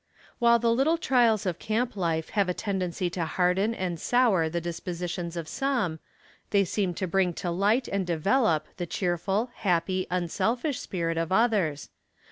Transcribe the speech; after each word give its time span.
While 0.39 0.57
the 0.57 0.73
little 0.73 0.97
trials 0.97 1.45
of 1.45 1.59
camp 1.59 1.95
life 1.95 2.29
have 2.29 2.49
a 2.49 2.55
tendency 2.55 3.07
to 3.11 3.23
harden 3.25 3.75
and 3.75 3.99
sour 3.99 4.49
the 4.49 4.59
dispositions 4.59 5.37
of 5.37 5.47
some, 5.47 5.99
they 6.49 6.63
seem 6.65 6.95
to 6.95 7.05
bring 7.07 7.33
to 7.33 7.51
light 7.51 7.87
and 7.87 8.03
develop 8.03 8.65
the 8.77 8.87
cheerful, 8.87 9.51
happy, 9.57 10.07
unselfish 10.09 10.79
spirit 10.79 11.19
of 11.19 11.31
others. 11.31 11.89